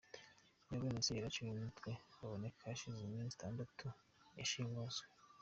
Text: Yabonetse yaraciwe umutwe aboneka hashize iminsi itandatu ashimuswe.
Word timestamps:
Yabonetse 0.71 1.09
yaraciwe 1.13 1.49
umutwe 1.51 1.91
aboneka 2.21 2.61
hashize 2.69 2.97
iminsi 3.01 3.33
itandatu 3.35 3.85
ashimuswe. 4.41 5.05